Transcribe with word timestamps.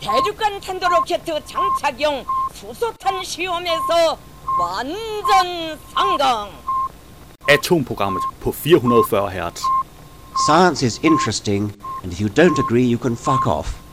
대륙간 0.00 0.60
탄도로켓 0.60 1.24
장착용 1.24 2.24
수소탄 2.52 3.22
시험에서 3.24 4.18
완전 4.60 5.78
성공. 5.94 6.52
Atomprogrammet 7.48 8.22
på 8.40 8.52
440 8.52 9.30
Hz. 9.30 9.62
Science 10.46 10.82
is 10.82 11.00
interesting, 11.02 11.72
and 12.02 12.12
if 12.12 12.20
you 12.20 12.28
don't 12.28 12.58
agree, 12.58 12.84
you 12.84 12.98
can 12.98 13.16
fuck 13.16 13.46
off. 13.46 13.86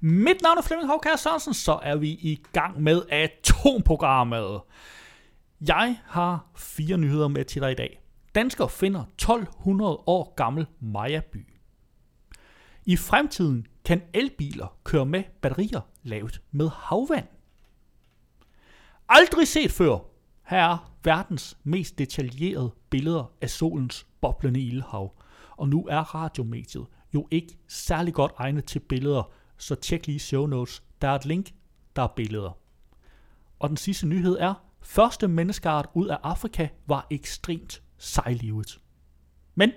Mit 0.00 0.42
navn 0.42 0.58
er 0.58 0.62
Flemming 0.62 0.90
Hovkær 0.90 1.16
Sørensen, 1.16 1.54
så 1.54 1.78
er 1.82 1.96
vi 1.96 2.08
i 2.08 2.42
gang 2.52 2.82
med 2.82 3.02
atomprogrammet. 3.10 4.60
Jeg 5.68 5.98
har 6.06 6.46
fire 6.56 6.96
nyheder 6.96 7.28
med 7.28 7.44
til 7.44 7.62
dig 7.62 7.72
i 7.72 7.74
dag. 7.74 8.00
Dansker 8.35 8.67
finder 8.67 9.03
1200 9.03 10.03
år 10.07 10.33
gammel 10.35 10.67
Mayaby. 10.79 11.47
I 12.85 12.97
fremtiden 12.97 13.67
kan 13.85 14.01
elbiler 14.13 14.77
køre 14.83 15.05
med 15.05 15.23
batterier 15.41 15.81
lavet 16.03 16.41
med 16.51 16.69
havvand. 16.69 17.27
Aldrig 19.09 19.47
set 19.47 19.71
før. 19.71 19.99
Her 20.47 20.57
er 20.57 20.93
verdens 21.03 21.57
mest 21.63 21.97
detaljerede 21.97 22.73
billeder 22.89 23.31
af 23.41 23.49
solens 23.49 24.07
boblende 24.21 24.61
ildhav. 24.61 25.15
Og 25.57 25.69
nu 25.69 25.87
er 25.87 26.15
radiomediet 26.15 26.87
jo 27.13 27.27
ikke 27.31 27.57
særlig 27.67 28.13
godt 28.13 28.31
egnet 28.37 28.65
til 28.65 28.79
billeder, 28.79 29.31
så 29.57 29.75
tjek 29.75 30.07
lige 30.07 30.19
show 30.19 30.45
notes. 30.45 30.83
Der 31.01 31.07
er 31.07 31.15
et 31.15 31.25
link, 31.25 31.53
der 31.95 32.01
er 32.01 32.13
billeder. 32.15 32.57
Og 33.59 33.69
den 33.69 33.77
sidste 33.77 34.07
nyhed 34.07 34.37
er, 34.39 34.53
første 34.81 35.27
menneskeart 35.27 35.87
ud 35.93 36.07
af 36.07 36.17
Afrika 36.23 36.67
var 36.87 37.07
ekstremt 37.09 37.81
sejlivet. 38.01 38.79
Men 39.55 39.71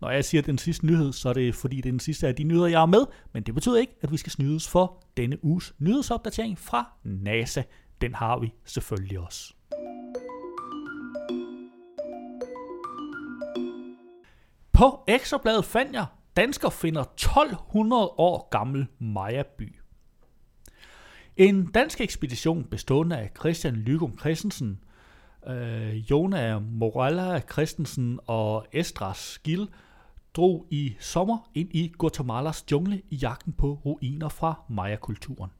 når 0.00 0.10
jeg 0.10 0.24
siger 0.24 0.42
den 0.42 0.58
sidste 0.58 0.86
nyhed, 0.86 1.12
så 1.12 1.28
er 1.28 1.32
det 1.32 1.54
fordi 1.54 1.76
det 1.76 1.86
er 1.86 1.92
den 1.92 2.00
sidste 2.00 2.28
af 2.28 2.34
de 2.34 2.44
nyheder, 2.44 2.66
jeg 2.66 2.78
har 2.78 2.86
med, 2.86 3.06
men 3.32 3.42
det 3.42 3.54
betyder 3.54 3.80
ikke, 3.80 3.96
at 4.00 4.12
vi 4.12 4.16
skal 4.16 4.32
snydes 4.32 4.68
for 4.68 5.02
denne 5.16 5.44
uges 5.44 5.74
nyhedsopdatering 5.78 6.58
fra 6.58 6.92
NASA. 7.04 7.62
Den 8.00 8.14
har 8.14 8.38
vi 8.38 8.54
selvfølgelig 8.64 9.18
også. 9.18 9.54
På 14.72 15.04
Ekstrabladet 15.08 15.64
fandt 15.64 15.92
jeg, 15.92 16.06
dansker 16.36 16.70
finder 16.70 17.02
1200 17.02 18.02
år 18.02 18.48
gammel 18.50 18.86
Mayaby. 18.98 19.76
En 21.36 21.66
dansk 21.66 22.00
ekspedition 22.00 22.64
bestående 22.64 23.16
af 23.16 23.30
Christian 23.38 23.74
Lygum 23.74 24.18
Christensen, 24.18 24.80
øh, 25.46 26.10
Jona 26.10 26.58
Morella 26.58 27.40
Christensen 27.52 28.20
og 28.26 28.66
Estras 28.72 29.38
Gil 29.44 29.68
drog 30.34 30.66
i 30.70 30.96
sommer 31.00 31.50
ind 31.54 31.68
i 31.74 31.92
Guatemalas 31.98 32.64
jungle 32.72 33.02
i 33.10 33.16
jagten 33.16 33.52
på 33.52 33.80
ruiner 33.84 34.28
fra 34.28 34.62
Maya-kulturen. 34.68 35.50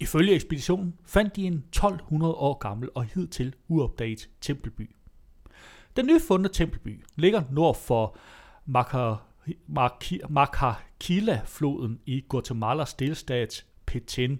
Ifølge 0.00 0.34
ekspeditionen 0.34 0.94
fandt 1.04 1.36
de 1.36 1.46
en 1.46 1.54
1200 1.54 2.34
år 2.34 2.58
gammel 2.58 2.88
og 2.94 3.04
hidtil 3.04 3.54
uopdaget 3.68 4.30
tempelby. 4.40 4.90
Den 5.96 6.06
nyfundne 6.06 6.48
tempelby 6.48 7.04
ligger 7.16 7.42
nord 7.50 7.76
for 7.76 8.16
Macaquila-floden 10.28 12.00
i 12.06 12.24
Guatemalas 12.28 12.94
delstat 12.94 13.66
Petén. 13.90 14.36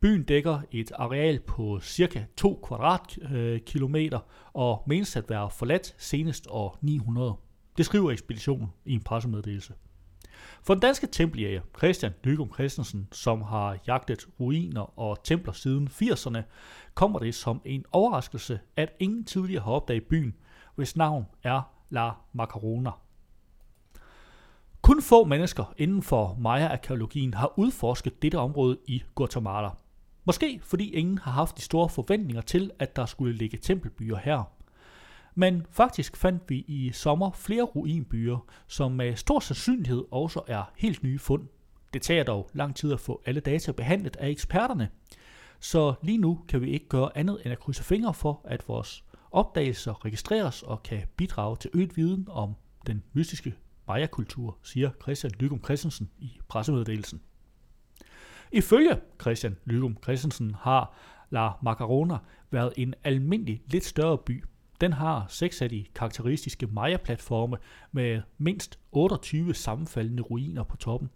Byen 0.00 0.22
dækker 0.22 0.60
et 0.70 0.92
areal 0.94 1.40
på 1.40 1.80
cirka 1.80 2.24
2 2.36 2.60
kvadratkilometer 2.64 4.18
og 4.52 4.82
menes 4.86 5.16
at 5.16 5.30
være 5.30 5.50
forladt 5.50 5.94
senest 5.98 6.46
år 6.50 6.78
900. 6.80 7.34
Det 7.76 7.86
skriver 7.86 8.10
ekspeditionen 8.10 8.68
i 8.84 8.92
en 8.92 9.00
pressemeddelelse. 9.00 9.74
For 10.62 10.74
den 10.74 10.80
danske 10.80 11.06
tempeljæger 11.06 11.62
Christian 11.78 12.12
Nygum 12.26 12.52
Christensen, 12.54 13.08
som 13.12 13.42
har 13.42 13.78
jagtet 13.86 14.28
ruiner 14.40 14.98
og 14.98 15.24
templer 15.24 15.52
siden 15.52 15.88
80'erne, 15.88 16.42
kommer 16.94 17.18
det 17.18 17.34
som 17.34 17.60
en 17.64 17.84
overraskelse, 17.92 18.60
at 18.76 18.92
ingen 18.98 19.24
tidligere 19.24 19.62
har 19.62 19.72
opdaget 19.72 20.04
byen, 20.04 20.34
hvis 20.74 20.96
navn 20.96 21.26
er 21.42 21.62
La 21.90 22.10
Macarona. 22.32 22.90
Kun 24.82 25.02
få 25.02 25.24
mennesker 25.24 25.74
inden 25.78 26.02
for 26.02 26.36
Maya-arkeologien 26.40 27.34
har 27.34 27.58
udforsket 27.58 28.22
dette 28.22 28.38
område 28.38 28.78
i 28.86 29.02
Guatemala. 29.14 29.70
Måske 30.28 30.60
fordi 30.62 30.90
ingen 30.90 31.18
har 31.18 31.30
haft 31.30 31.56
de 31.56 31.62
store 31.62 31.88
forventninger 31.88 32.42
til, 32.42 32.70
at 32.78 32.96
der 32.96 33.06
skulle 33.06 33.34
ligge 33.34 33.58
tempelbyer 33.58 34.16
her. 34.16 34.52
Men 35.34 35.66
faktisk 35.70 36.16
fandt 36.16 36.42
vi 36.48 36.64
i 36.68 36.90
sommer 36.92 37.30
flere 37.30 37.62
ruinbyer, 37.62 38.46
som 38.66 38.92
med 38.92 39.16
stor 39.16 39.40
sandsynlighed 39.40 40.04
også 40.10 40.40
er 40.46 40.72
helt 40.76 41.02
nye 41.02 41.18
fund. 41.18 41.48
Det 41.92 42.02
tager 42.02 42.24
dog 42.24 42.50
lang 42.52 42.76
tid 42.76 42.92
at 42.92 43.00
få 43.00 43.22
alle 43.26 43.40
data 43.40 43.72
behandlet 43.72 44.16
af 44.16 44.28
eksperterne, 44.28 44.88
så 45.60 45.94
lige 46.02 46.18
nu 46.18 46.40
kan 46.48 46.62
vi 46.62 46.70
ikke 46.70 46.88
gøre 46.88 47.18
andet 47.18 47.40
end 47.44 47.52
at 47.52 47.58
krydse 47.58 47.84
fingre 47.84 48.14
for, 48.14 48.40
at 48.44 48.68
vores 48.68 49.04
opdagelser 49.30 50.04
registreres 50.04 50.62
og 50.62 50.82
kan 50.82 51.02
bidrage 51.16 51.56
til 51.56 51.70
øget 51.74 51.96
viden 51.96 52.26
om 52.30 52.54
den 52.86 53.02
mystiske 53.12 53.54
Maya-kultur, 53.86 54.58
siger 54.62 54.90
Christian 55.02 55.32
Lygum 55.38 55.64
Christensen 55.64 56.10
i 56.18 56.38
pressemeddelelsen. 56.48 57.20
Ifølge 58.52 59.00
Christian 59.20 59.56
Lygum 59.64 59.96
Christensen 60.02 60.54
har 60.60 60.94
La 61.30 61.50
Macarona 61.62 62.18
været 62.50 62.72
en 62.76 62.94
almindelig 63.04 63.62
lidt 63.66 63.84
større 63.84 64.18
by. 64.18 64.44
Den 64.80 64.92
har 64.92 65.26
seks 65.28 65.62
af 65.62 65.68
de 65.68 65.84
karakteristiske 65.94 66.66
Maya-platforme 66.66 67.56
med 67.92 68.22
mindst 68.38 68.78
28 68.92 69.54
sammenfaldende 69.54 70.22
ruiner 70.22 70.62
på 70.62 70.76
toppen. 70.76 71.10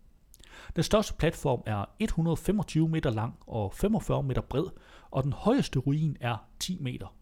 Den 0.76 0.84
største 0.84 1.14
platform 1.14 1.62
er 1.66 1.84
125 1.98 2.88
meter 2.88 3.10
lang 3.10 3.34
og 3.46 3.72
45 3.74 4.22
meter 4.22 4.40
bred, 4.40 4.64
og 5.10 5.24
den 5.24 5.32
højeste 5.32 5.78
ruin 5.78 6.16
er 6.20 6.36
10 6.58 6.78
meter. 6.80 7.14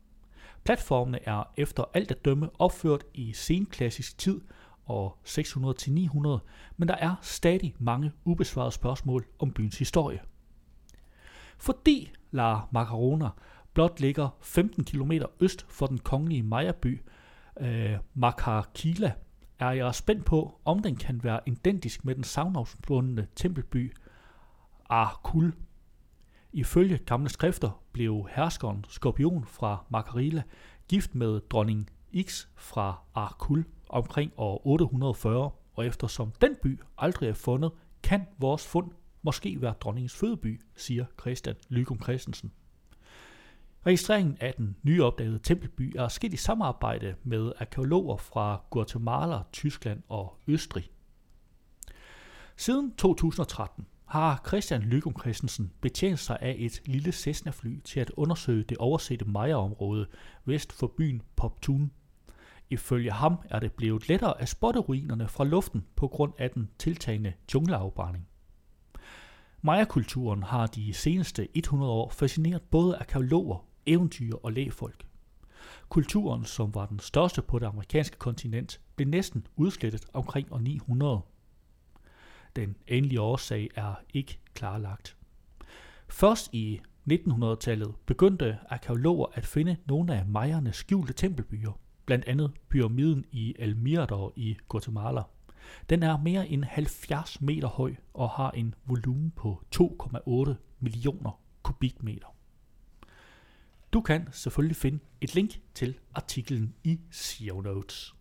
Platformene 0.64 1.28
er 1.28 1.52
efter 1.56 1.84
alt 1.94 2.10
at 2.10 2.24
dømme 2.24 2.50
opført 2.58 3.04
i 3.14 3.32
senklassisk 3.32 4.18
tid 4.18 4.40
og 4.90 5.18
600-900, 5.24 6.38
men 6.76 6.88
der 6.88 6.94
er 6.94 7.14
stadig 7.22 7.74
mange 7.78 8.12
ubesvarede 8.24 8.72
spørgsmål 8.72 9.26
om 9.38 9.52
byens 9.52 9.78
historie. 9.78 10.20
Fordi 11.58 12.12
La 12.30 12.56
Macarona 12.70 13.28
blot 13.74 14.00
ligger 14.00 14.28
15 14.40 14.84
km 14.84 15.12
øst 15.40 15.66
for 15.68 15.86
den 15.86 15.98
kongelige 15.98 16.42
Maya-by 16.42 17.02
øh, 17.60 17.98
Macarquila, 18.14 19.12
er 19.58 19.70
jeg 19.70 19.94
spændt 19.94 20.24
på, 20.24 20.60
om 20.64 20.82
den 20.82 20.96
kan 20.96 21.24
være 21.24 21.40
identisk 21.46 22.04
med 22.04 22.14
den 22.14 22.24
savnafsbundne 22.24 23.26
tempelby 23.36 23.92
Arkul. 24.88 25.54
Ifølge 26.52 26.98
gamle 26.98 27.28
skrifter 27.28 27.82
blev 27.92 28.28
herskeren 28.30 28.84
Skorpion 28.88 29.44
fra 29.44 29.84
Makarila 29.88 30.42
gift 30.88 31.14
med 31.14 31.40
dronning 31.40 31.90
X 32.22 32.46
fra 32.56 32.98
Arkul 33.14 33.64
omkring 33.90 34.32
år 34.36 34.66
840, 34.66 35.50
og 35.74 35.86
eftersom 35.86 36.32
den 36.40 36.56
by 36.62 36.80
aldrig 36.98 37.28
er 37.28 37.34
fundet, 37.34 37.72
kan 38.02 38.26
vores 38.38 38.66
fund 38.66 38.90
måske 39.22 39.62
være 39.62 39.74
dronningens 39.80 40.16
fødeby, 40.16 40.60
siger 40.76 41.04
Christian 41.20 41.56
Lygum 41.68 42.02
Christensen. 42.02 42.52
Registreringen 43.86 44.36
af 44.40 44.54
den 44.54 44.76
nyopdagede 44.82 45.38
tempelby 45.38 45.96
er 45.96 46.08
sket 46.08 46.32
i 46.32 46.36
samarbejde 46.36 47.14
med 47.24 47.52
arkeologer 47.58 48.16
fra 48.16 48.62
Guatemala, 48.70 49.42
Tyskland 49.52 50.02
og 50.08 50.38
Østrig. 50.46 50.90
Siden 52.56 52.94
2013 52.94 53.86
har 54.04 54.42
Christian 54.46 54.82
Lygum 54.82 55.14
Christensen 55.20 55.72
betjent 55.80 56.18
sig 56.18 56.38
af 56.40 56.56
et 56.58 56.82
lille 56.86 57.12
Cessna-fly 57.12 57.80
til 57.80 58.00
at 58.00 58.10
undersøge 58.10 58.62
det 58.62 58.78
oversette 58.78 59.24
Maya-område 59.24 60.06
vest 60.44 60.72
for 60.72 60.86
byen 60.86 61.22
Poptun. 61.36 61.90
Ifølge 62.70 63.10
ham 63.10 63.36
er 63.50 63.58
det 63.58 63.72
blevet 63.72 64.08
lettere 64.08 64.40
at 64.40 64.48
spotte 64.48 64.80
ruinerne 64.80 65.28
fra 65.28 65.44
luften 65.44 65.86
på 65.96 66.08
grund 66.08 66.32
af 66.38 66.50
den 66.50 66.70
tiltagende 66.78 67.32
jungleafbrænding. 67.54 68.28
Maya-kulturen 69.62 70.42
har 70.42 70.66
de 70.66 70.94
seneste 70.94 71.48
100 71.58 71.92
år 71.92 72.10
fascineret 72.10 72.62
både 72.62 72.96
arkeologer, 72.96 73.66
eventyr 73.86 74.34
og 74.42 74.52
lægfolk. 74.52 75.06
Kulturen, 75.88 76.44
som 76.44 76.74
var 76.74 76.86
den 76.86 76.98
største 76.98 77.42
på 77.42 77.58
det 77.58 77.66
amerikanske 77.66 78.16
kontinent, 78.16 78.80
blev 78.96 79.08
næsten 79.08 79.46
udslettet 79.56 80.06
omkring 80.12 80.52
år 80.52 80.58
900. 80.58 81.20
Den 82.56 82.76
endelige 82.86 83.20
årsag 83.20 83.68
er 83.74 83.94
ikke 84.14 84.38
klarlagt. 84.54 85.16
Først 86.08 86.54
i 86.54 86.80
1900-tallet 87.10 87.94
begyndte 88.06 88.58
arkeologer 88.68 89.26
at 89.34 89.46
finde 89.46 89.76
nogle 89.86 90.14
af 90.14 90.26
majernes 90.26 90.76
skjulte 90.76 91.12
tempelbyer, 91.12 91.72
blandt 92.10 92.28
andet 92.28 92.52
pyramiden 92.68 93.24
i 93.32 93.54
El 93.58 93.76
Mirador 93.76 94.32
i 94.36 94.56
Guatemala. 94.68 95.22
Den 95.90 96.02
er 96.02 96.16
mere 96.16 96.48
end 96.48 96.64
70 96.64 97.40
meter 97.40 97.68
høj 97.68 97.94
og 98.14 98.30
har 98.30 98.50
en 98.50 98.74
volumen 98.84 99.30
på 99.30 99.62
2,8 99.76 100.54
millioner 100.80 101.40
kubikmeter. 101.62 102.26
Du 103.92 104.00
kan 104.00 104.28
selvfølgelig 104.32 104.76
finde 104.76 104.98
et 105.20 105.34
link 105.34 105.60
til 105.74 105.98
artiklen 106.14 106.74
i 106.84 107.00
show 107.10 107.60
notes. 107.60 108.14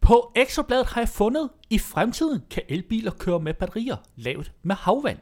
På 0.00 0.32
Ekstrabladet 0.36 0.86
har 0.86 1.00
jeg 1.00 1.08
fundet, 1.08 1.50
i 1.70 1.78
fremtiden 1.78 2.42
kan 2.50 2.62
elbiler 2.68 3.10
køre 3.10 3.40
med 3.40 3.54
batterier 3.54 3.96
lavet 4.16 4.52
med 4.62 4.74
havvand. 4.74 5.18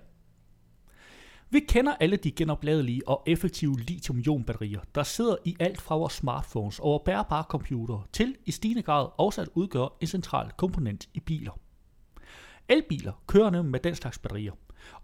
Vi 1.53 1.61
kender 1.61 1.95
alle 2.01 2.17
de 2.17 2.31
genopladelige 2.31 3.09
og 3.09 3.23
effektive 3.27 3.81
lithium-ion-batterier, 3.81 4.81
der 4.95 5.03
sidder 5.03 5.37
i 5.45 5.57
alt 5.61 5.81
fra 5.81 5.97
vores 5.97 6.13
smartphones 6.13 6.79
over 6.79 6.99
bærbare 6.99 7.45
computere 7.49 8.05
til 8.13 8.37
i 8.45 8.51
stigende 8.51 8.83
grad 8.83 9.09
også 9.19 9.41
at 9.41 9.49
udgøre 9.55 9.89
en 10.01 10.07
central 10.07 10.51
komponent 10.57 11.09
i 11.15 11.21
biler. 11.21 11.53
Elbiler 12.69 13.13
kører 13.27 13.51
nemlig 13.51 13.71
med 13.71 13.81
den 13.81 13.95
slags 13.95 14.19
batterier, 14.19 14.53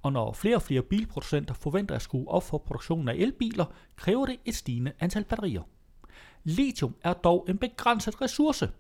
og 0.03 0.12
når 0.12 0.33
flere 0.33 0.56
og 0.56 0.62
flere 0.62 0.83
bilproducenter 0.83 1.55
forventer 1.55 1.95
at 1.95 2.03
skrue 2.03 2.29
op 2.29 2.43
for 2.43 2.59
produktionen 2.59 3.09
af 3.09 3.15
elbiler, 3.15 3.65
kræver 3.97 4.27
det 4.27 4.37
et 4.45 4.55
stigende 4.55 4.93
antal 5.00 5.25
batterier. 5.25 5.62
Lithium 6.45 6.95
er 7.03 7.12
dog 7.12 7.47
en 7.49 7.59
begrænset 7.59 8.21
ressource, 8.21 8.71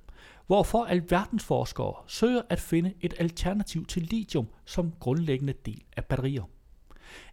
hvorfor 0.46 0.84
alverdens 0.84 1.44
forskere 1.44 1.94
søger 2.06 2.42
at 2.48 2.60
finde 2.60 2.94
et 3.00 3.14
alternativ 3.18 3.86
til 3.86 4.02
lithium 4.02 4.48
som 4.64 4.92
grundlæggende 5.00 5.52
del 5.52 5.82
af 5.96 6.04
batterier. 6.04 6.42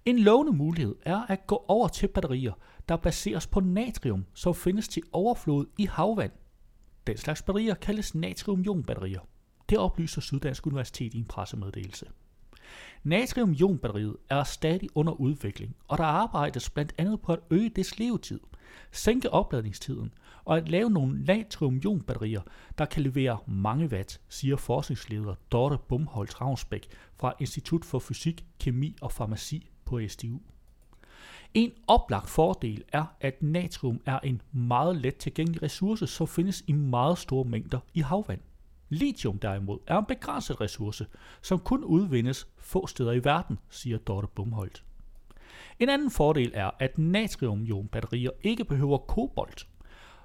En 0.05 0.19
lovende 0.19 0.53
mulighed 0.53 0.95
er 1.01 1.21
at 1.21 1.47
gå 1.47 1.65
over 1.67 1.87
til 1.87 2.07
batterier, 2.07 2.53
der 2.89 2.95
baseres 2.95 3.47
på 3.47 3.59
natrium, 3.59 4.25
som 4.33 4.55
findes 4.55 4.87
til 4.87 5.03
overflod 5.11 5.65
i 5.77 5.85
havvand. 5.85 6.31
Den 7.07 7.17
slags 7.17 7.41
batterier 7.41 7.75
kaldes 7.75 8.15
natrium-ion-batterier. 8.15 9.27
Det 9.69 9.77
oplyser 9.77 10.21
Syddansk 10.21 10.67
Universitet 10.67 11.13
i 11.13 11.17
en 11.17 11.25
pressemeddelelse. 11.25 12.05
Natriumionbatteriet 13.03 14.15
er 14.29 14.43
stadig 14.43 14.89
under 14.95 15.13
udvikling, 15.13 15.75
og 15.87 15.97
der 15.97 16.03
arbejdes 16.03 16.69
blandt 16.69 16.93
andet 16.97 17.21
på 17.21 17.33
at 17.33 17.39
øge 17.49 17.69
dets 17.69 17.99
levetid, 17.99 18.39
sænke 18.91 19.33
opladningstiden 19.33 20.13
og 20.45 20.57
at 20.57 20.69
lave 20.69 20.89
nogle 20.89 21.23
natriumionbatterier, 21.23 22.41
der 22.77 22.85
kan 22.85 23.03
levere 23.03 23.37
mange 23.47 23.87
watt, 23.87 24.21
siger 24.29 24.55
forskningsleder 24.55 25.35
Dorte 25.51 25.77
Bumholz 25.87 26.41
Ravnsbæk 26.41 26.87
fra 27.15 27.33
Institut 27.39 27.85
for 27.85 27.99
Fysik, 27.99 28.45
Kemi 28.59 28.95
og 29.01 29.11
Farmaci 29.11 29.69
på 29.85 29.99
SDU. 30.07 30.39
En 31.53 31.71
oplagt 31.87 32.29
fordel 32.29 32.83
er, 32.93 33.05
at 33.21 33.43
natrium 33.43 34.01
er 34.05 34.19
en 34.19 34.41
meget 34.51 34.95
let 34.95 35.15
tilgængelig 35.15 35.63
ressource, 35.63 36.07
som 36.07 36.27
findes 36.27 36.63
i 36.67 36.71
meget 36.71 37.17
store 37.17 37.45
mængder 37.45 37.79
i 37.93 37.99
havvand. 37.99 38.41
Lithium 38.89 39.39
derimod 39.39 39.79
er 39.87 39.97
en 39.97 40.05
begrænset 40.05 40.61
ressource, 40.61 41.05
som 41.41 41.59
kun 41.59 41.83
udvindes 41.83 42.47
få 42.57 42.87
steder 42.87 43.11
i 43.11 43.23
verden, 43.23 43.59
siger 43.69 43.97
Dorte 43.97 44.27
Bumholdt. 44.35 44.83
En 45.79 45.89
anden 45.89 46.11
fordel 46.11 46.51
er, 46.53 46.71
at 46.79 46.97
natriumionbatterier 46.97 48.31
ikke 48.43 48.65
behøver 48.65 48.97
kobolt, 48.97 49.67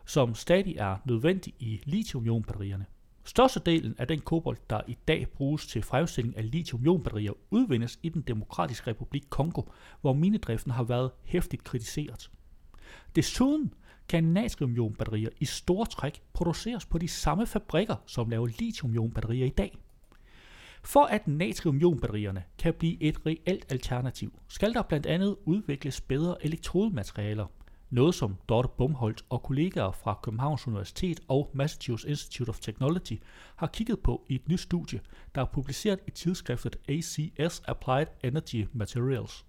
som 0.05 0.35
stadig 0.35 0.77
er 0.77 0.97
nødvendig 1.05 1.55
i 1.59 1.81
lithiumionbatterierne. 1.85 2.87
Størstedelen 3.25 3.95
af 3.99 4.09
den 4.09 4.21
kobolt, 4.21 4.71
der 4.71 4.81
i 4.89 4.99
dag 5.09 5.29
bruges 5.29 5.67
til 5.67 5.83
fremstilling 5.83 6.37
af 6.37 6.51
lithiumionbatterier, 6.51 7.33
udvindes 7.51 7.99
i 8.03 8.09
den 8.09 8.23
demokratiske 8.23 8.91
republik 8.91 9.25
Kongo, 9.31 9.63
hvor 10.01 10.13
minedriften 10.13 10.73
har 10.73 10.83
været 10.83 11.11
hæftigt 11.25 11.65
kritiseret. 11.65 12.31
Desuden 13.17 13.75
kan 14.11 14.25
natriumionbatterier 14.25 15.29
i 15.41 15.45
store 15.45 15.87
træk 15.87 16.23
produceres 16.33 16.87
på 16.87 16.99
de 16.99 17.09
samme 17.09 17.47
fabrikker, 17.47 17.97
som 18.07 18.31
laver 18.31 18.47
lithiumionbatterier 18.47 19.47
i 19.47 19.51
dag. 19.51 19.79
For 20.83 21.05
at 21.05 21.29
natriumionbatterierne 21.29 22.43
kan 22.59 22.75
blive 22.75 23.03
et 23.03 23.27
reelt 23.27 23.73
alternativ, 23.73 24.39
skal 24.49 24.75
der 24.75 24.83
blandt 24.83 25.07
andet 25.07 25.37
udvikles 25.45 26.01
bedre 26.01 26.45
elektrodematerialer, 26.45 27.47
noget 27.91 28.15
som 28.15 28.37
Dorte 28.49 28.69
Bumholdt 28.79 29.25
og 29.29 29.43
kollegaer 29.43 29.93
fra 29.93 30.19
Københavns 30.23 30.67
Universitet 30.67 31.21
og 31.29 31.51
Massachusetts 31.55 32.11
Institute 32.11 32.49
of 32.49 32.61
Technology 32.61 33.23
har 33.57 33.67
kigget 33.67 34.01
på 34.01 34.27
i 34.29 34.35
et 34.35 34.49
nyt 34.49 34.61
studie, 34.61 35.01
der 35.35 35.41
er 35.41 35.47
publiceret 35.53 35.99
i 36.07 36.11
tidsskriftet 36.11 36.77
ACS 36.89 37.63
Applied 37.67 38.07
Energy 38.25 38.69
Materials. 38.73 39.45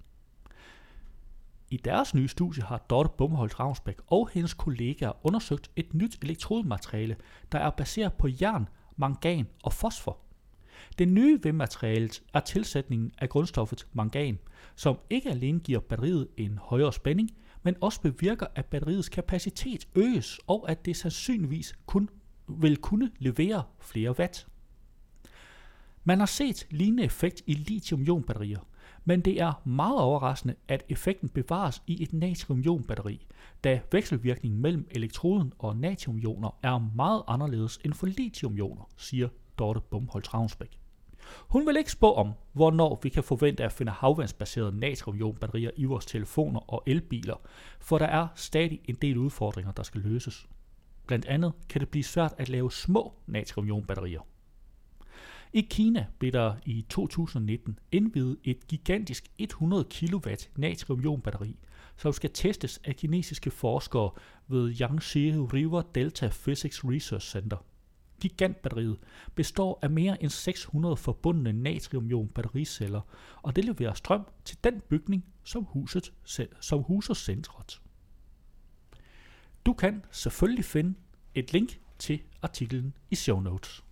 I 1.71 1.77
deres 1.77 2.13
nye 2.15 2.27
studie 2.27 2.63
har 2.63 2.77
Dorte 2.77 3.09
Bumholdt 3.17 3.59
Ravnsbæk 3.59 3.97
og 4.07 4.29
hendes 4.33 4.53
kollegaer 4.53 5.25
undersøgt 5.25 5.71
et 5.75 5.93
nyt 5.93 6.17
elektrodemateriale, 6.21 7.15
der 7.51 7.59
er 7.59 7.69
baseret 7.69 8.13
på 8.13 8.27
jern, 8.41 8.69
mangan 8.97 9.47
og 9.63 9.73
fosfor. 9.73 10.17
Det 10.97 11.07
nye 11.07 11.39
ved 11.43 11.53
materialet 11.53 12.23
er 12.33 12.39
tilsætningen 12.39 13.11
af 13.17 13.29
grundstoffet 13.29 13.87
mangan, 13.93 14.39
som 14.75 14.97
ikke 15.09 15.29
alene 15.29 15.59
giver 15.59 15.79
batteriet 15.79 16.27
en 16.37 16.57
højere 16.57 16.93
spænding, 16.93 17.29
men 17.63 17.75
også 17.81 18.01
bevirker, 18.01 18.47
at 18.55 18.65
batteriets 18.65 19.09
kapacitet 19.09 19.87
øges, 19.95 20.39
og 20.47 20.69
at 20.69 20.85
det 20.85 20.95
sandsynligvis 20.95 21.75
kun 21.85 22.09
vil 22.47 22.77
kunne 22.77 23.11
levere 23.19 23.63
flere 23.79 24.19
watt. 24.19 24.47
Man 26.03 26.19
har 26.19 26.25
set 26.25 26.67
lignende 26.69 27.03
effekt 27.03 27.41
i 27.47 27.53
lithium-ion-batterier, 27.53 28.59
men 29.05 29.21
det 29.21 29.41
er 29.41 29.61
meget 29.65 29.99
overraskende, 29.99 30.55
at 30.67 30.83
effekten 30.89 31.29
bevares 31.29 31.81
i 31.87 32.03
et 32.03 32.13
natrium-ion-batteri, 32.13 33.27
da 33.63 33.81
vekselvirkningen 33.91 34.61
mellem 34.61 34.87
elektroden 34.91 35.53
og 35.59 35.77
natriumioner 35.77 36.59
er 36.63 36.91
meget 36.95 37.23
anderledes 37.27 37.79
end 37.85 37.93
for 37.93 38.07
lithiumioner, 38.07 38.89
siger 38.97 39.29
Dorte 39.59 39.79
Bumholt 39.79 40.33
Ravnsbæk. 40.33 40.77
Hun 41.37 41.67
vil 41.67 41.77
ikke 41.77 41.91
spå 41.91 42.13
om, 42.13 42.33
hvornår 42.53 42.99
vi 43.03 43.09
kan 43.09 43.23
forvente 43.23 43.63
at 43.63 43.71
finde 43.71 43.91
havvandsbaserede 43.91 44.79
natriumionbatterier 44.79 45.71
i 45.75 45.85
vores 45.85 46.05
telefoner 46.05 46.73
og 46.73 46.83
elbiler, 46.85 47.35
for 47.79 47.97
der 47.97 48.05
er 48.05 48.27
stadig 48.35 48.81
en 48.85 48.95
del 48.95 49.17
udfordringer, 49.17 49.71
der 49.71 49.83
skal 49.83 50.01
løses. 50.01 50.47
Blandt 51.07 51.25
andet 51.25 51.53
kan 51.69 51.81
det 51.81 51.89
blive 51.89 52.03
svært 52.03 52.33
at 52.37 52.49
lave 52.49 52.71
små 52.71 53.13
natriumionbatterier. 53.27 54.21
I 55.53 55.61
Kina 55.61 56.05
blev 56.19 56.31
der 56.31 56.55
i 56.65 56.85
2019 56.89 57.79
indvidet 57.91 58.37
et 58.43 58.67
gigantisk 58.67 59.31
100 59.37 59.83
kW 59.83 60.29
natriumionbatteri, 60.55 61.55
som 61.97 62.13
skal 62.13 62.29
testes 62.33 62.81
af 62.83 62.95
kinesiske 62.95 63.51
forskere 63.51 64.11
ved 64.47 64.75
Yangtze 64.81 65.19
River 65.53 65.81
Delta 65.81 66.27
Physics 66.27 66.85
Research 66.85 67.27
Center– 67.27 67.57
Gigantbatteriet 68.21 68.97
består 69.35 69.79
af 69.81 69.89
mere 69.89 70.23
end 70.23 70.29
600 70.29 70.97
forbundne 70.97 71.53
natriumion 71.53 72.27
battericeller, 72.27 73.01
og 73.41 73.55
det 73.55 73.65
leverer 73.65 73.93
strøm 73.93 74.27
til 74.45 74.57
den 74.63 74.81
bygning, 74.89 75.25
som, 75.43 75.63
huset, 75.63 76.13
som 76.59 76.83
huser 76.83 77.13
centret. 77.13 77.81
Du 79.65 79.73
kan 79.73 80.05
selvfølgelig 80.11 80.65
finde 80.65 80.93
et 81.35 81.53
link 81.53 81.79
til 81.99 82.21
artiklen 82.41 82.93
i 83.11 83.15
show 83.15 83.39
notes. 83.39 83.83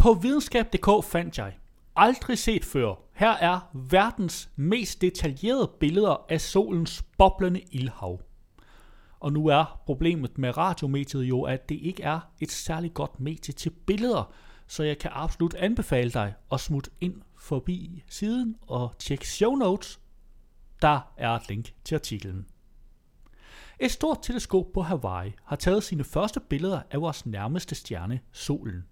På 0.00 0.14
videnskab.dk 0.14 1.04
fandt 1.04 1.38
jeg, 1.38 1.56
aldrig 1.96 2.38
set 2.38 2.64
før, 2.64 2.94
her 3.12 3.30
er 3.30 3.60
verdens 3.74 4.50
mest 4.56 5.00
detaljerede 5.00 5.70
billeder 5.80 6.26
af 6.28 6.40
solens 6.40 7.04
boblende 7.18 7.60
ildhav. 7.70 8.20
Og 9.20 9.32
nu 9.32 9.46
er 9.46 9.80
problemet 9.86 10.38
med 10.38 10.56
radiomediet 10.56 11.24
jo, 11.24 11.42
at 11.42 11.68
det 11.68 11.78
ikke 11.82 12.02
er 12.02 12.20
et 12.40 12.50
særligt 12.50 12.94
godt 12.94 13.20
medie 13.20 13.54
til 13.54 13.70
billeder, 13.70 14.32
så 14.66 14.82
jeg 14.82 14.98
kan 14.98 15.10
absolut 15.14 15.54
anbefale 15.54 16.10
dig 16.10 16.34
at 16.52 16.60
smutte 16.60 16.90
ind 17.00 17.22
forbi 17.38 18.02
siden 18.08 18.56
og 18.66 18.92
tjekke 18.98 19.28
show 19.28 19.54
notes. 19.54 20.00
Der 20.82 21.00
er 21.16 21.30
et 21.30 21.48
link 21.48 21.72
til 21.84 21.94
artiklen. 21.94 22.46
Et 23.80 23.90
stort 23.90 24.18
teleskop 24.22 24.66
på 24.74 24.82
Hawaii 24.82 25.32
har 25.44 25.56
taget 25.56 25.82
sine 25.82 26.04
første 26.04 26.40
billeder 26.40 26.82
af 26.90 27.00
vores 27.00 27.26
nærmeste 27.26 27.74
stjerne, 27.74 28.20
solen. 28.32 28.84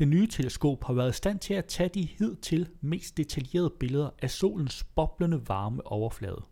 Det 0.00 0.08
nye 0.08 0.26
teleskop 0.26 0.84
har 0.84 0.92
været 0.92 1.10
i 1.10 1.16
stand 1.16 1.38
til 1.38 1.54
at 1.54 1.64
tage 1.64 1.88
de 1.88 2.08
hidtil 2.18 2.68
mest 2.80 3.16
detaljerede 3.16 3.70
billeder 3.80 4.10
af 4.22 4.30
solens 4.30 4.84
boblende 4.84 5.48
varme 5.48 5.86
overflade. 5.86 6.42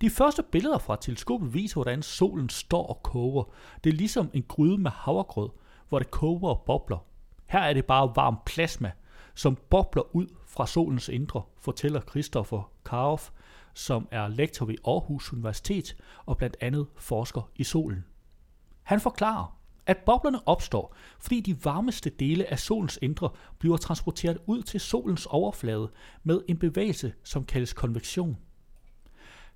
De 0.00 0.10
første 0.10 0.42
billeder 0.42 0.78
fra 0.78 0.96
teleskopet 1.00 1.54
viser, 1.54 1.74
hvordan 1.74 2.02
solen 2.02 2.48
står 2.48 2.86
og 2.86 3.02
koger. 3.02 3.44
Det 3.84 3.90
er 3.92 3.96
ligesom 3.96 4.30
en 4.34 4.44
gryde 4.48 4.78
med 4.78 4.90
havregrød, 4.90 5.48
hvor 5.88 5.98
det 5.98 6.10
koger 6.10 6.48
og 6.48 6.62
bobler. 6.66 7.06
Her 7.46 7.60
er 7.60 7.72
det 7.72 7.84
bare 7.84 8.12
varm 8.16 8.38
plasma, 8.46 8.92
som 9.34 9.58
bobler 9.70 10.16
ud 10.16 10.26
fra 10.46 10.66
solens 10.66 11.08
indre, 11.08 11.42
fortæller 11.60 12.00
Christopher 12.00 12.70
Karoff, 12.84 13.30
som 13.74 14.08
er 14.10 14.28
lektor 14.28 14.66
ved 14.66 14.76
Aarhus 14.86 15.32
Universitet 15.32 15.96
og 16.26 16.36
blandt 16.36 16.56
andet 16.60 16.86
forsker 16.96 17.50
i 17.56 17.64
solen. 17.64 18.04
Han 18.82 19.00
forklarer, 19.00 19.55
at 19.86 19.98
boblerne 19.98 20.48
opstår, 20.48 20.94
fordi 21.20 21.40
de 21.40 21.64
varmeste 21.64 22.10
dele 22.10 22.50
af 22.50 22.58
solens 22.58 22.98
indre 23.02 23.30
bliver 23.58 23.76
transporteret 23.76 24.38
ud 24.46 24.62
til 24.62 24.80
solens 24.80 25.26
overflade 25.26 25.90
med 26.22 26.40
en 26.48 26.58
bevægelse, 26.58 27.12
som 27.24 27.44
kaldes 27.44 27.72
konvektion. 27.72 28.36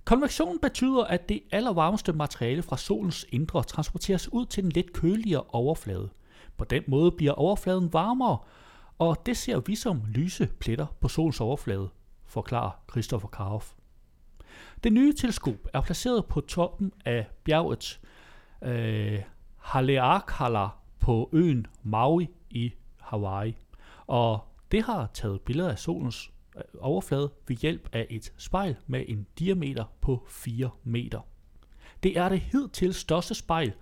Konvektion 0.05 0.59
betyder, 0.59 1.05
at 1.05 1.29
det 1.29 1.43
allervarmeste 1.53 2.13
materiale 2.13 2.63
fra 2.63 2.77
solens 2.77 3.27
indre 3.29 3.63
transporteres 3.63 4.33
ud 4.33 4.47
til 4.47 4.63
den 4.63 4.73
lidt 4.73 4.93
køligere 4.93 5.43
overflade. 5.49 6.11
På 6.57 6.65
den 6.65 6.83
måde 6.89 7.11
bliver 7.13 7.33
overfladen 7.33 7.93
varmere, 7.93 8.39
og 8.99 9.27
det 9.27 9.37
ser 9.37 9.61
vi 9.61 9.75
som 9.75 10.03
lyse 10.09 10.49
pletter 10.61 10.87
på 11.01 11.09
solens 11.09 11.41
overflade, 11.41 11.89
forklarer 12.27 12.71
Christopher 12.91 13.29
Karoff. 13.29 13.73
Det 14.85 14.93
nye 14.93 15.15
teleskop 15.15 15.69
er 15.75 15.81
placeret 15.81 16.27
på 16.27 16.41
toppen 16.41 16.93
af 17.05 17.27
bjerget 17.45 18.01
øh, 18.63 19.21
Haleakala 19.71 20.69
på 21.01 21.31
øen 21.33 21.67
Maui 21.83 22.29
i 22.51 22.73
Hawaii. 23.01 23.57
Og 24.07 24.41
det 24.73 24.83
har 24.83 25.11
taget 25.15 25.41
billeder 25.41 25.71
af 25.71 25.79
solens 25.79 26.31
øh, 26.57 26.63
overflade 26.81 27.31
ved 27.49 27.57
hjælp 27.57 27.89
af 27.93 28.07
et 28.11 28.33
spejl 28.37 28.77
med 28.87 29.05
en 29.09 29.27
diameter 29.39 29.85
på 30.01 30.27
4 30.29 30.71
meter. 30.85 31.21
Det 32.03 32.19
er 32.19 32.29
det 32.29 32.41
hidtil 32.41 32.95
største 32.95 33.35
spejl, 33.35 33.73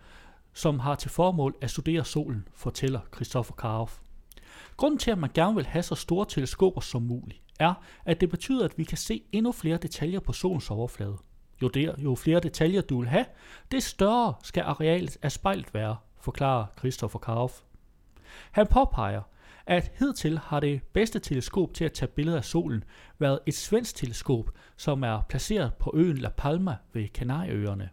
som 0.53 0.79
har 0.79 0.95
til 0.95 1.11
formål 1.11 1.57
at 1.61 1.71
studere 1.71 2.05
solen, 2.05 2.49
fortæller 2.55 3.01
Christopher 3.15 3.57
Karoff. 3.57 3.99
Grunden 4.77 4.99
til, 4.99 5.11
at 5.11 5.19
man 5.19 5.31
gerne 5.35 5.55
vil 5.55 5.67
have 5.67 5.83
så 5.83 5.95
store 5.95 6.27
teleskoper 6.29 6.81
som 6.81 7.03
muligt, 7.03 7.41
er, 7.61 7.75
at 8.05 8.21
det 8.21 8.31
betyder, 8.31 8.65
at 8.65 8.79
vi 8.79 8.85
kan 8.85 8.99
se 8.99 9.23
endnu 9.33 9.53
flere 9.53 9.77
detaljer 9.77 10.21
på 10.21 10.33
solens 10.33 10.71
overflade. 10.71 11.19
Jo, 11.63 11.69
der, 11.69 11.95
jo 11.99 12.15
flere 12.15 12.41
detaljer 12.41 12.81
du 12.81 12.99
vil 12.99 13.09
have, 13.09 13.25
det 13.71 13.83
større 13.83 14.35
skal 14.43 14.63
arealet 14.63 15.17
af 15.23 15.33
spejlet 15.33 15.75
være, 15.75 15.97
forklarer 16.21 16.67
Christopher 16.79 17.19
Karoff. 17.21 17.55
Han 18.51 18.67
påpeger, 18.67 19.23
at 19.67 19.93
hidtil 19.99 20.39
har 20.39 20.61
det 20.61 20.83
bedste 20.83 21.19
teleskop 21.19 21.75
til 21.75 21.85
at 21.85 21.93
tage 21.93 22.09
billeder 22.09 22.39
af 22.39 22.45
solen 22.45 22.85
været 23.19 23.41
et 23.47 23.55
svensk 23.55 23.95
teleskop, 23.97 24.51
som 24.77 25.03
er 25.03 25.23
placeret 25.29 25.75
på 25.75 25.93
øen 25.95 26.19
La 26.19 26.29
Palma 26.29 26.77
ved 26.93 27.09
Kanarieøerne. 27.09 27.91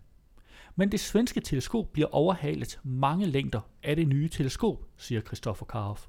Men 0.76 0.92
det 0.92 1.00
svenske 1.00 1.42
teleskop 1.42 1.94
bliver 1.94 2.08
overhalet 2.12 2.80
mange 2.84 3.26
længder 3.26 3.62
af 3.84 3.96
det 3.96 4.08
nye 4.08 4.30
teleskop, 4.30 4.84
siger 4.98 5.22
Christopher 5.22 5.66
Karoff. 5.66 6.08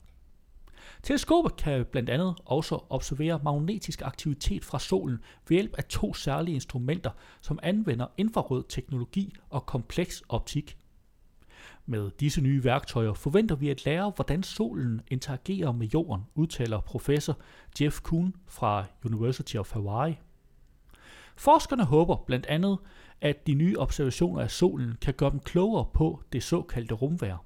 Teleskopet 1.06 1.56
kan 1.56 1.84
blandt 1.92 2.10
andet 2.10 2.34
også 2.44 2.78
observere 2.90 3.40
magnetisk 3.44 4.02
aktivitet 4.02 4.64
fra 4.64 4.78
solen 4.78 5.18
ved 5.48 5.56
hjælp 5.56 5.74
af 5.78 5.84
to 5.84 6.14
særlige 6.14 6.54
instrumenter, 6.54 7.10
som 7.40 7.58
anvender 7.62 8.06
infrarød 8.16 8.64
teknologi 8.68 9.34
og 9.50 9.66
kompleks 9.66 10.22
optik. 10.28 10.76
Med 11.86 12.10
disse 12.20 12.40
nye 12.40 12.64
værktøjer 12.64 13.12
forventer 13.12 13.54
vi 13.54 13.68
at 13.68 13.84
lære, 13.84 14.12
hvordan 14.16 14.42
solen 14.42 15.00
interagerer 15.08 15.72
med 15.72 15.86
jorden, 15.86 16.22
udtaler 16.34 16.80
professor 16.80 17.38
Jeff 17.80 18.00
Kuhn 18.00 18.34
fra 18.46 18.84
University 19.04 19.56
of 19.56 19.72
Hawaii. 19.72 20.18
Forskerne 21.36 21.84
håber 21.84 22.16
blandt 22.26 22.46
andet, 22.46 22.78
at 23.20 23.46
de 23.46 23.54
nye 23.54 23.78
observationer 23.78 24.42
af 24.42 24.50
solen 24.50 24.96
kan 25.00 25.14
gøre 25.14 25.30
dem 25.30 25.40
klogere 25.40 25.86
på 25.94 26.22
det 26.32 26.42
såkaldte 26.42 26.94
rumvær. 26.94 27.44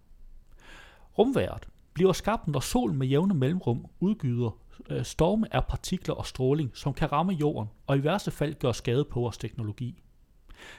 Rumværet 1.18 1.68
bliver 2.00 2.12
skabt, 2.12 2.48
når 2.48 2.60
solen 2.60 2.98
med 2.98 3.06
jævne 3.06 3.34
mellemrum 3.34 3.86
udgyder 4.00 4.58
øh, 4.90 5.04
storme 5.04 5.54
af 5.54 5.66
partikler 5.66 6.14
og 6.14 6.26
stråling, 6.26 6.70
som 6.74 6.94
kan 6.94 7.12
ramme 7.12 7.32
jorden 7.32 7.68
og 7.86 7.98
i 7.98 8.04
værste 8.04 8.30
fald 8.30 8.54
gøre 8.54 8.74
skade 8.74 9.04
på 9.04 9.20
vores 9.20 9.38
teknologi. 9.38 10.02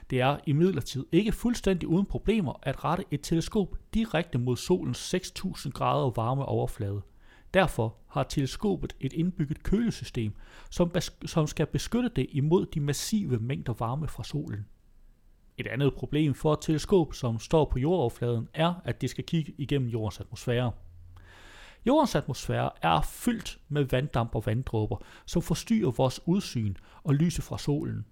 Det 0.10 0.22
er 0.22 0.38
imidlertid 0.48 1.06
ikke 1.12 1.32
fuldstændig 1.32 1.88
uden 1.88 2.06
problemer 2.06 2.54
at 2.64 2.84
rette 2.84 3.04
et 3.12 3.22
teleskop 3.22 3.76
direkte 3.94 4.38
mod 4.38 4.58
solens 4.58 5.16
6.000 5.16 5.70
grader 5.70 6.10
varme 6.10 6.46
overflade. 6.46 7.02
Derfor 7.54 7.96
har 8.08 8.24
teleskopet 8.24 8.96
et 9.00 9.14
indbygget 9.14 9.64
kølesystem, 9.64 10.34
som, 10.70 10.92
som 11.26 11.48
skal 11.48 11.66
beskytte 11.66 12.10
det 12.10 12.28
imod 12.30 12.66
de 12.66 12.80
massive 12.80 13.40
mængder 13.40 13.74
varme 13.74 14.08
fra 14.08 14.24
solen. 14.24 14.66
Et 15.58 15.68
andet 15.68 15.94
problem 15.94 16.34
for 16.34 16.54
et 16.54 16.60
teleskop, 16.62 17.14
som 17.14 17.40
står 17.40 17.66
på 17.66 17.80
jordoverfladen, 17.80 18.48
er, 18.54 18.74
at 18.86 19.02
det 19.02 19.10
skal 19.10 19.24
kigge 19.24 19.54
igennem 19.58 19.90
jordens 19.90 20.20
atmosfære. 20.20 20.72
Jordens 21.86 22.16
atmosfære 22.16 22.70
er 22.82 23.02
fyldt 23.02 23.60
med 23.70 23.84
vanddamp 23.84 24.36
og 24.36 24.46
vanddråber, 24.46 24.98
som 25.26 25.42
forstyrrer 25.42 25.92
vores 25.92 26.20
udsyn 26.26 26.76
og 27.04 27.16
lyset 27.16 27.44
fra 27.44 27.58
solen. 27.58 28.06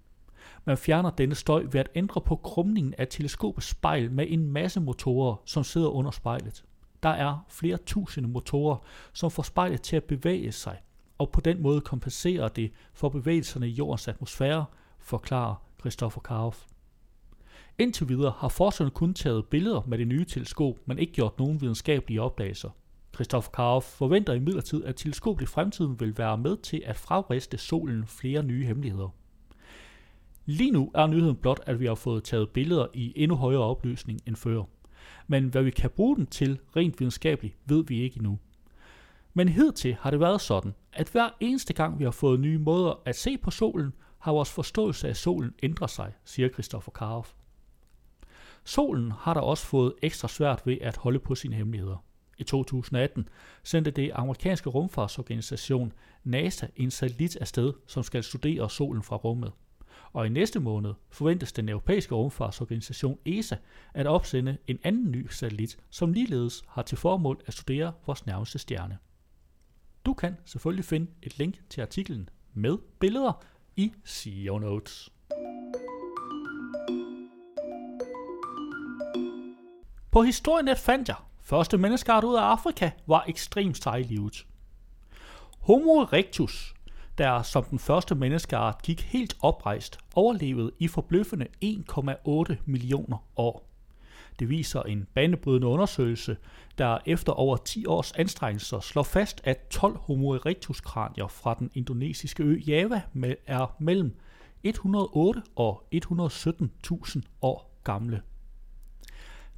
Man 0.64 0.78
fjerner 0.78 1.10
denne 1.10 1.34
støj 1.34 1.66
ved 1.72 1.80
at 1.80 1.88
ændre 1.94 2.20
på 2.20 2.36
krumningen 2.36 2.94
af 2.98 3.08
teleskopets 3.08 3.66
spejl 3.66 4.12
med 4.12 4.26
en 4.28 4.52
masse 4.52 4.80
motorer, 4.80 5.36
som 5.44 5.64
sidder 5.64 5.88
under 5.88 6.10
spejlet. 6.10 6.64
Der 7.02 7.08
er 7.08 7.46
flere 7.48 7.76
tusinde 7.76 8.28
motorer, 8.28 8.76
som 9.12 9.30
får 9.30 9.42
spejlet 9.42 9.82
til 9.82 9.96
at 9.96 10.04
bevæge 10.04 10.52
sig, 10.52 10.78
og 11.18 11.30
på 11.30 11.40
den 11.40 11.62
måde 11.62 11.80
kompenserer 11.80 12.48
det 12.48 12.72
for 12.92 13.08
bevægelserne 13.08 13.68
i 13.68 13.72
jordens 13.72 14.08
atmosfære, 14.08 14.64
forklarer 14.98 15.54
Christopher 15.80 16.20
Karoff. 16.20 16.64
Indtil 17.78 18.08
videre 18.08 18.32
har 18.36 18.48
forskerne 18.48 18.90
kun 18.90 19.14
taget 19.14 19.46
billeder 19.46 19.82
med 19.86 19.98
det 19.98 20.06
nye 20.06 20.24
teleskop, 20.24 20.74
men 20.86 20.98
ikke 20.98 21.12
gjort 21.12 21.38
nogen 21.38 21.60
videnskabelige 21.60 22.22
opdagelser. 22.22 22.70
Christoph 23.20 23.46
Karoff 23.54 23.86
forventer 23.86 24.32
imidlertid, 24.32 24.84
at 24.84 24.96
teleskopet 24.96 25.42
i 25.42 25.46
fremtiden 25.46 26.00
vil 26.00 26.18
være 26.18 26.38
med 26.38 26.56
til 26.56 26.82
at 26.86 26.96
fravriste 26.96 27.58
solen 27.58 28.06
flere 28.06 28.42
nye 28.42 28.66
hemmeligheder. 28.66 29.08
Lige 30.46 30.70
nu 30.70 30.90
er 30.94 31.06
nyheden 31.06 31.36
blot, 31.36 31.60
at 31.66 31.80
vi 31.80 31.86
har 31.86 31.94
fået 31.94 32.24
taget 32.24 32.50
billeder 32.50 32.86
i 32.94 33.12
endnu 33.16 33.36
højere 33.36 33.60
opløsning 33.60 34.20
end 34.26 34.36
før. 34.36 34.62
Men 35.26 35.48
hvad 35.48 35.62
vi 35.62 35.70
kan 35.70 35.90
bruge 35.90 36.16
dem 36.16 36.26
til 36.26 36.58
rent 36.76 37.00
videnskabeligt, 37.00 37.56
ved 37.66 37.84
vi 37.84 38.00
ikke 38.00 38.16
endnu. 38.16 38.38
Men 39.34 39.48
hidtil 39.48 39.94
har 39.94 40.10
det 40.10 40.20
været 40.20 40.40
sådan, 40.40 40.74
at 40.92 41.08
hver 41.08 41.28
eneste 41.40 41.72
gang 41.72 41.98
vi 41.98 42.04
har 42.04 42.10
fået 42.10 42.40
nye 42.40 42.58
måder 42.58 43.02
at 43.04 43.16
se 43.16 43.38
på 43.38 43.50
solen, 43.50 43.92
har 44.18 44.32
vores 44.32 44.52
forståelse 44.52 45.08
af 45.08 45.16
solen 45.16 45.54
ændret 45.62 45.90
sig, 45.90 46.12
siger 46.24 46.48
Christoffer 46.48 46.90
Karoff. 46.90 47.32
Solen 48.64 49.10
har 49.10 49.34
da 49.34 49.40
også 49.40 49.66
fået 49.66 49.94
ekstra 50.02 50.28
svært 50.28 50.62
ved 50.64 50.78
at 50.80 50.96
holde 50.96 51.18
på 51.18 51.34
sine 51.34 51.56
hemmeligheder. 51.56 52.04
I 52.40 52.44
2018 52.44 53.28
sendte 53.62 53.90
det 53.90 54.10
amerikanske 54.14 54.70
rumfartsorganisation 54.70 55.92
NASA 56.24 56.66
en 56.76 56.90
satellit 56.90 57.36
afsted, 57.36 57.72
som 57.86 58.02
skal 58.02 58.22
studere 58.22 58.70
solen 58.70 59.02
fra 59.02 59.16
rummet. 59.16 59.52
Og 60.12 60.26
i 60.26 60.28
næste 60.28 60.60
måned 60.60 60.94
forventes 61.10 61.52
den 61.52 61.68
europæiske 61.68 62.14
rumfartsorganisation 62.14 63.18
ESA 63.26 63.56
at 63.94 64.06
opsende 64.06 64.56
en 64.66 64.78
anden 64.82 65.10
ny 65.10 65.26
satellit, 65.26 65.78
som 65.90 66.12
ligeledes 66.12 66.64
har 66.68 66.82
til 66.82 66.98
formål 66.98 67.40
at 67.46 67.54
studere 67.54 67.92
vores 68.06 68.26
nærmeste 68.26 68.58
stjerne. 68.58 68.98
Du 70.04 70.14
kan 70.14 70.36
selvfølgelig 70.44 70.84
finde 70.84 71.10
et 71.22 71.38
link 71.38 71.54
til 71.70 71.80
artiklen 71.80 72.28
med 72.54 72.78
billeder 73.00 73.44
i 73.76 73.92
CEO 74.06 74.58
Notes. 74.58 75.12
På 80.10 80.22
Historienet 80.22 80.78
fandt 80.78 81.08
jeg, 81.08 81.16
første 81.50 81.78
menneskeart 81.78 82.24
ud 82.24 82.34
af 82.34 82.42
Afrika 82.42 82.90
var 83.06 83.24
ekstremt 83.28 83.82
sejlivet. 83.82 84.46
Homo 85.60 85.90
erectus, 85.90 86.74
der 87.18 87.42
som 87.42 87.64
den 87.64 87.78
første 87.78 88.14
menneskeart 88.14 88.82
gik 88.82 89.00
helt 89.00 89.36
oprejst, 89.42 89.98
overlevede 90.14 90.70
i 90.78 90.88
forbløffende 90.88 91.46
1,8 91.64 92.56
millioner 92.66 93.24
år. 93.36 93.68
Det 94.38 94.48
viser 94.48 94.82
en 94.82 95.06
banebrydende 95.14 95.66
undersøgelse, 95.66 96.36
der 96.78 96.98
efter 97.06 97.32
over 97.32 97.56
10 97.56 97.86
års 97.86 98.12
anstrengelser 98.12 98.80
slår 98.80 99.02
fast, 99.02 99.40
at 99.44 99.68
12 99.70 99.96
Homo 99.96 100.30
erectus 100.32 100.80
kranier 100.80 101.26
fra 101.28 101.56
den 101.58 101.70
indonesiske 101.74 102.42
ø 102.42 102.60
Java 102.66 103.02
er 103.46 103.76
mellem 103.78 104.16
108 104.62 105.42
og 105.56 105.82
117.000 105.94 107.20
år 107.42 107.80
gamle. 107.84 108.22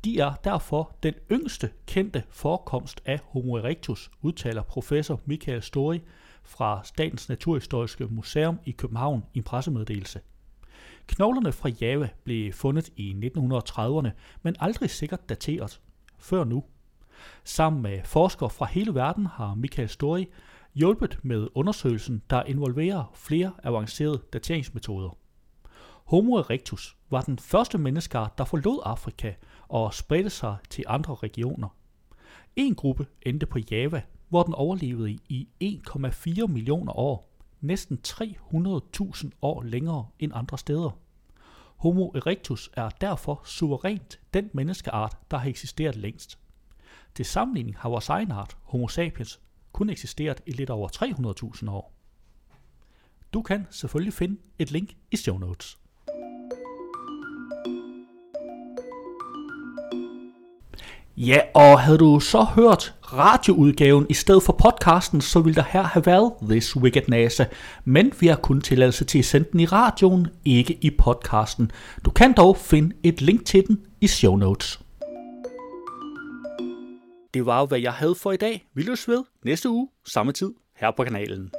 De 0.04 0.18
er 0.18 0.35
derfor 0.44 0.97
den 1.02 1.14
yngste 1.32 1.71
kendte 1.87 2.23
forekomst 2.30 3.00
af 3.04 3.21
Homo 3.25 3.54
erectus, 3.56 4.11
udtaler 4.23 4.62
professor 4.62 5.21
Michael 5.25 5.62
Story 5.62 5.99
fra 6.44 6.80
Statens 6.85 7.28
Naturhistoriske 7.28 8.06
Museum 8.06 8.59
i 8.64 8.71
København 8.71 9.25
i 9.35 9.38
en 9.38 9.44
pressemeddelelse. 9.44 10.21
Knoglerne 11.06 11.52
fra 11.52 11.68
Java 11.80 12.09
blev 12.25 12.52
fundet 12.52 12.90
i 12.97 13.30
1930'erne, 13.37 14.11
men 14.42 14.56
aldrig 14.61 14.90
sikkert 14.90 15.28
dateret. 15.28 15.80
Før 16.18 16.44
nu. 16.44 16.64
Sammen 17.44 17.82
med 17.82 18.00
forskere 18.04 18.50
fra 18.50 18.66
hele 18.66 18.94
verden 18.94 19.26
har 19.26 19.54
Michael 19.54 19.88
Story 19.88 20.25
hjulpet 20.75 21.18
med 21.23 21.49
undersøgelsen, 21.54 22.23
der 22.30 22.42
involverer 22.42 23.12
flere 23.14 23.52
avancerede 23.62 24.23
dateringsmetoder. 24.32 25.16
Homo 26.04 26.37
erectus 26.37 26.97
var 27.11 27.21
den 27.21 27.38
første 27.38 27.78
menneskeart, 27.78 28.38
der 28.38 28.44
forlod 28.44 28.80
Afrika 28.85 29.32
og 29.73 29.95
spredte 29.95 30.31
sig 30.31 30.57
til 30.71 30.85
andre 30.87 31.14
regioner. 31.14 31.69
En 32.57 32.75
gruppe 32.75 33.07
endte 33.23 33.47
på 33.47 33.59
Java, 33.71 34.02
hvor 34.29 34.43
den 34.43 34.55
overlevede 34.55 35.19
i 35.29 35.49
1,4 35.64 36.47
millioner 36.47 36.93
år, 36.99 37.31
næsten 37.61 37.99
300.000 38.07 39.31
år 39.43 39.62
længere 39.62 40.07
end 40.19 40.33
andre 40.35 40.59
steder. 40.59 40.99
Homo 41.76 42.09
erectus 42.09 42.71
er 42.73 42.88
derfor 42.88 43.43
suverænt 43.45 44.21
den 44.35 44.50
menneskeart, 44.52 45.17
der 45.31 45.37
har 45.37 45.49
eksisteret 45.49 45.97
længst. 45.97 46.38
Til 47.14 47.25
sammenligning 47.25 47.76
har 47.79 47.88
vores 47.88 48.09
egen 48.09 48.31
art, 48.31 48.57
Homo 48.62 48.88
sapiens, 48.88 49.41
kun 49.73 49.91
eksisteret 49.91 50.41
i 50.47 50.50
lidt 50.50 50.71
over 50.71 50.88
300.000 51.62 51.71
år. 51.71 51.93
Du 53.33 53.43
kan 53.43 53.67
selvfølgelig 53.71 54.14
finde 54.14 54.41
et 54.59 54.71
link 54.71 54.97
i 55.11 55.17
show 55.17 55.38
notes. 55.38 55.82
Ja, 61.16 61.40
og 61.54 61.81
havde 61.81 61.99
du 61.99 62.21
så 62.21 62.42
hørt 62.42 62.95
radioudgaven 63.12 64.07
i 64.09 64.14
stedet 64.14 64.42
for 64.42 64.52
podcasten, 64.52 65.21
så 65.21 65.40
ville 65.40 65.54
der 65.54 65.64
her 65.71 65.83
have 65.83 66.07
været 66.07 66.33
This 66.49 66.76
Wicked 66.76 67.02
NASA. 67.09 67.45
Men 67.85 68.12
vi 68.21 68.26
har 68.26 68.37
kun 68.37 68.61
tilladelse 68.61 69.04
til 69.04 69.19
at 69.19 69.25
sende 69.25 69.49
den 69.52 69.61
i 69.61 69.66
radioen, 69.66 70.26
ikke 70.45 70.78
i 70.81 70.90
podcasten. 70.90 71.71
Du 72.04 72.11
kan 72.11 72.33
dog 72.33 72.57
finde 72.57 72.97
et 73.02 73.21
link 73.21 73.45
til 73.45 73.66
den 73.66 73.81
i 74.00 74.07
show 74.07 74.37
notes. 74.37 74.81
Det 77.35 77.47
var 77.47 77.61
jo, 77.61 77.66
hvad 77.66 77.81
jeg 77.81 77.92
havde 77.92 78.14
for 78.14 78.33
i 78.33 78.37
dag. 78.37 78.66
Vi 78.75 78.83
løs 78.83 79.09
ved 79.09 79.23
næste 79.45 79.71
uge, 79.71 79.88
samme 80.07 80.33
tid, 80.33 80.50
her 80.76 80.90
på 80.97 81.04
kanalen. 81.04 81.50